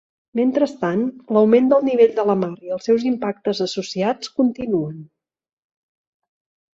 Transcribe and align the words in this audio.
Mentrestant, 0.37 1.01
l’augment 1.35 1.67
del 1.73 1.83
nivell 1.89 2.15
de 2.19 2.25
la 2.29 2.35
mar 2.43 2.49
i 2.69 2.73
els 2.77 2.89
seus 2.91 3.05
impactes 3.09 3.61
associats 3.67 4.31
continuen. 4.39 4.97